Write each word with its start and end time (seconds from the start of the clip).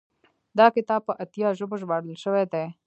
دا 0.57 0.65
کتاب 0.75 1.01
په 1.07 1.13
اتیا 1.23 1.49
ژبو 1.57 1.75
ژباړل 1.81 2.13
شوی 2.23 2.43
دی. 2.53 2.65